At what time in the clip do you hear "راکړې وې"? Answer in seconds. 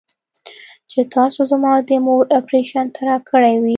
3.09-3.69